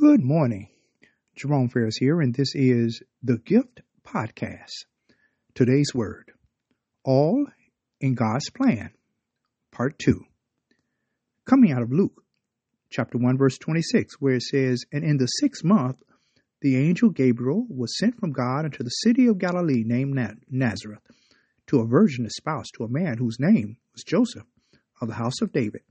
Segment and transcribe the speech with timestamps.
[0.00, 0.68] Good morning.
[1.34, 4.84] Jerome Ferris here, and this is the Gift Podcast.
[5.56, 6.30] Today's word
[7.02, 7.48] All
[8.00, 8.90] in God's Plan,
[9.72, 10.24] Part 2.
[11.46, 12.22] Coming out of Luke
[12.90, 15.96] chapter 1, verse 26, where it says, And in the sixth month,
[16.60, 20.16] the angel Gabriel was sent from God into the city of Galilee named
[20.48, 21.02] Nazareth
[21.66, 24.46] to a virgin espoused to a man whose name was Joseph
[25.00, 25.82] of the house of David.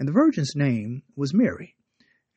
[0.00, 1.76] And the virgin's name was Mary.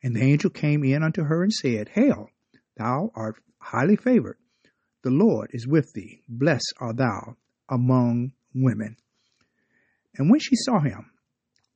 [0.02, 2.30] And the angel came in unto her and said, Hail,
[2.76, 4.38] thou art highly favored.
[5.02, 6.22] The Lord is with thee.
[6.28, 7.36] Blessed art thou
[7.68, 8.96] among women.
[10.16, 11.10] And when she saw him,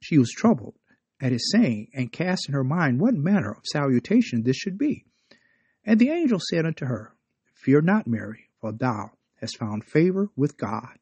[0.00, 0.74] she was troubled
[1.20, 5.04] at his saying, and cast in her mind what manner of salutation this should be.
[5.84, 7.14] And the angel said unto her,
[7.54, 10.98] Fear not, Mary, for thou hast found favor with God.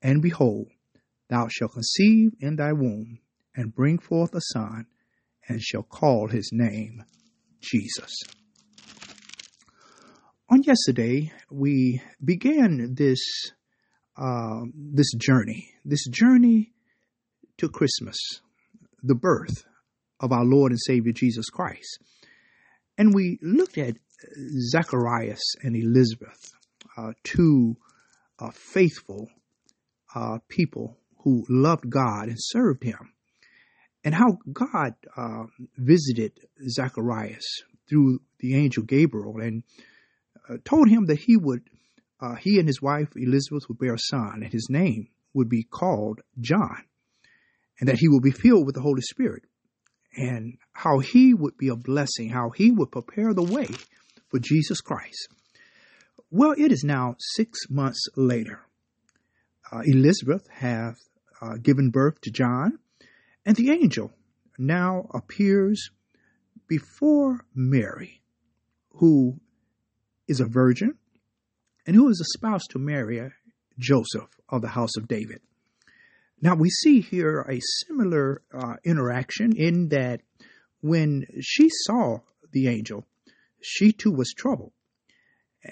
[0.00, 0.68] And behold,
[1.28, 3.18] thou shalt conceive in thy womb,
[3.54, 4.86] and bring forth a son,
[5.48, 7.04] and shall call his name
[7.60, 8.12] Jesus.
[10.50, 13.20] On yesterday, we began this
[14.16, 16.72] uh, this journey, this journey
[17.56, 18.18] to Christmas,
[19.02, 19.64] the birth
[20.20, 21.98] of our Lord and Savior Jesus Christ.
[22.98, 23.96] And we looked at
[24.70, 26.52] Zacharias and Elizabeth,
[26.96, 27.76] uh, two
[28.38, 29.28] uh, faithful
[30.14, 33.14] uh, people who loved God and served Him,
[34.04, 35.44] and how God uh,
[35.76, 36.32] visited
[36.68, 39.62] Zacharias through the angel Gabriel and
[40.48, 41.62] uh, told him that he would,
[42.40, 46.20] he and his wife Elizabeth would bear a son, and his name would be called
[46.40, 46.84] John
[47.82, 49.42] and that he would be filled with the Holy Spirit,
[50.16, 53.66] and how he would be a blessing, how he would prepare the way
[54.28, 55.28] for Jesus Christ.
[56.30, 58.60] Well, it is now six months later.
[59.72, 60.94] Uh, Elizabeth hath
[61.40, 62.78] uh, given birth to John,
[63.44, 64.12] and the angel
[64.58, 65.90] now appears
[66.68, 68.22] before Mary,
[68.92, 69.40] who
[70.28, 70.96] is a virgin
[71.86, 73.20] and who is a spouse to Mary,
[73.78, 75.40] Joseph of the house of David.
[76.40, 80.20] Now we see here a similar uh, interaction in that
[80.80, 82.18] when she saw
[82.52, 83.06] the angel,
[83.60, 84.72] she too was troubled.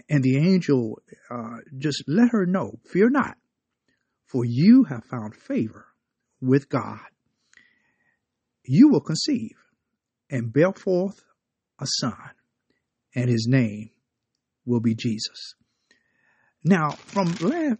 [0.09, 3.37] And the angel uh, just let her know, fear not,
[4.27, 5.87] for you have found favor
[6.41, 7.01] with God.
[8.65, 9.57] You will conceive
[10.31, 11.25] and bear forth
[11.81, 12.31] a son,
[13.15, 13.91] and his name
[14.65, 15.55] will be Jesus.
[16.63, 17.27] Now, from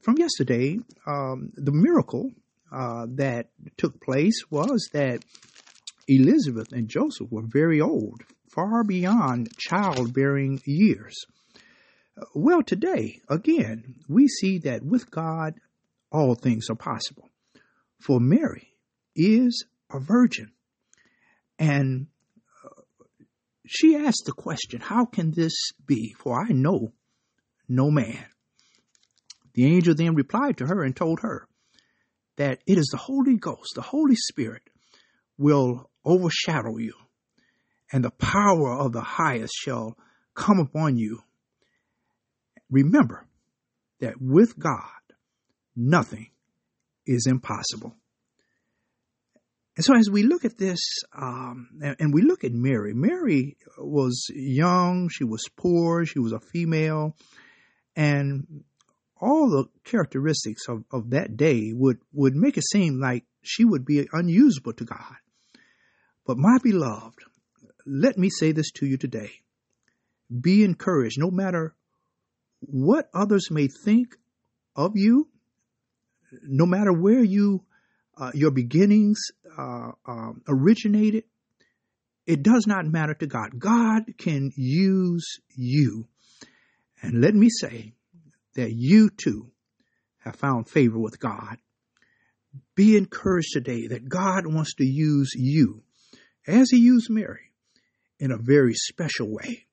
[0.03, 2.31] from yesterday, um, the miracle
[2.73, 5.21] uh, that took place was that
[6.09, 11.15] Elizabeth and Joseph were very old, far beyond childbearing years.
[12.35, 15.55] Well, today, again, we see that with God,
[16.11, 17.29] all things are possible.
[18.01, 18.69] For Mary
[19.15, 20.53] is a virgin.
[21.61, 22.09] And
[22.65, 22.83] uh,
[23.65, 26.13] she asked the question, How can this be?
[26.19, 26.93] For I know
[27.69, 28.27] no man.
[29.55, 31.47] The angel then replied to her and told her,
[32.41, 34.63] that it is the Holy Ghost, the Holy Spirit
[35.37, 36.95] will overshadow you,
[37.93, 39.95] and the power of the highest shall
[40.35, 41.21] come upon you.
[42.71, 43.27] Remember
[44.01, 45.03] that with God,
[45.77, 46.31] nothing
[47.07, 47.95] is impossible.
[49.77, 50.81] And so, as we look at this,
[51.17, 56.33] um, and, and, we look at Mary, Mary was young, she was poor, she was
[56.33, 57.17] a female,
[57.95, 58.65] and
[59.21, 63.85] all the characteristics of, of that day would, would make it seem like she would
[63.85, 65.17] be unusable to God.
[66.27, 67.21] But my beloved,
[67.87, 69.31] let me say this to you today.
[70.41, 71.75] Be encouraged no matter
[72.61, 74.17] what others may think
[74.77, 75.29] of you,
[76.43, 77.65] no matter where you
[78.17, 79.19] uh, your beginnings
[79.59, 81.25] uh, uh, originated,
[82.27, 83.59] it does not matter to God.
[83.59, 86.07] God can use you.
[87.03, 87.95] And let me say,
[88.55, 89.51] that you too
[90.19, 91.57] have found favor with God.
[92.75, 95.83] Be encouraged today that God wants to use you
[96.47, 97.53] as he used Mary
[98.19, 99.67] in a very special way.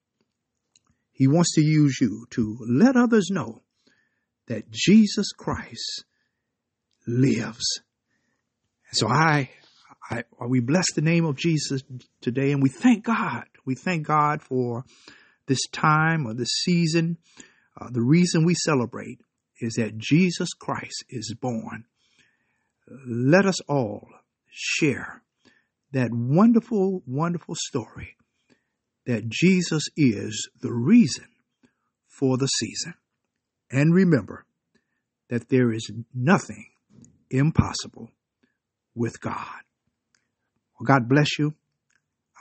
[1.12, 3.64] He wants to use you to let others know
[4.48, 6.06] that Jesus Christ
[7.08, 7.82] lives.
[8.92, 9.50] So I,
[10.10, 11.82] I, we bless the name of Jesus
[12.22, 13.46] today and we thank God.
[13.66, 14.86] We thank God for
[15.48, 17.18] this time or this season
[17.80, 19.20] uh, the reason we celebrate
[19.60, 21.86] is that Jesus Christ is born.
[23.08, 24.08] Let us all
[24.50, 25.22] share
[25.92, 28.16] that wonderful, wonderful story
[29.06, 31.28] that Jesus is the reason
[32.08, 32.96] for the season.
[33.72, 34.46] And remember
[35.30, 36.66] that there is nothing
[37.30, 38.12] impossible
[38.96, 39.62] with God.
[40.80, 41.54] Well, God bless you.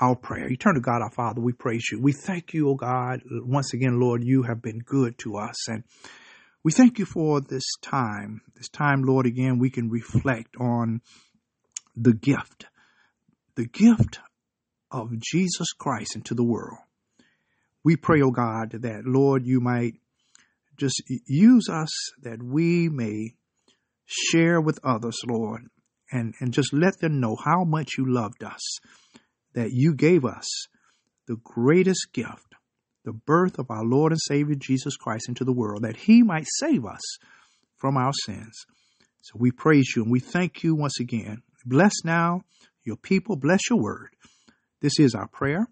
[0.00, 0.50] our prayer.
[0.50, 2.00] Eternal God, our Father, we praise you.
[2.00, 3.20] We thank you, O God.
[3.30, 5.68] Once again, Lord, you have been good to us.
[5.68, 5.84] And
[6.62, 8.42] we thank you for this time.
[8.56, 11.00] This time, Lord, again, we can reflect on
[11.94, 12.66] the gift,
[13.54, 14.18] the gift
[14.90, 16.78] of Jesus Christ into the world.
[17.84, 19.94] We pray, O God, that, Lord, you might
[20.76, 21.90] just use us
[22.22, 23.34] that we may
[24.04, 25.62] share with others, Lord,
[26.10, 28.78] and, and just let them know how much you loved us,
[29.54, 30.46] that you gave us
[31.26, 32.54] the greatest gift,
[33.04, 36.46] the birth of our Lord and Savior Jesus Christ into the world, that he might
[36.58, 37.18] save us
[37.76, 38.64] from our sins.
[39.22, 41.42] So we praise you and we thank you once again.
[41.64, 42.42] Bless now
[42.84, 44.10] your people, bless your word.
[44.80, 45.66] This is our prayer,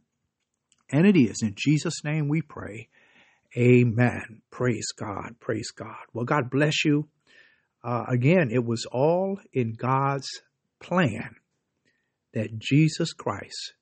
[0.90, 2.88] and it is in Jesus' name we pray.
[3.56, 4.42] Amen.
[4.50, 5.36] Praise God.
[5.38, 5.94] Praise God.
[6.12, 7.08] Well, God bless you.
[7.84, 10.28] Uh, again, it was all in God's
[10.80, 11.36] plan
[12.32, 13.74] that Jesus Christ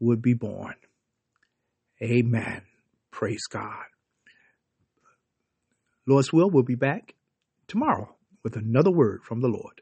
[0.00, 0.74] would be born.
[2.02, 2.62] Amen.
[3.12, 3.84] Praise God.
[6.06, 7.14] Lord's will, we'll be back
[7.68, 9.80] tomorrow with another word from the Lord.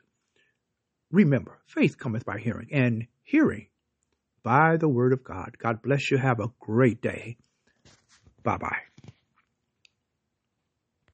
[1.10, 3.68] Remember, faith cometh by hearing, and hearing
[4.42, 5.56] by the word of God.
[5.58, 6.18] God bless you.
[6.18, 7.38] Have a great day.
[8.42, 8.82] Bye bye.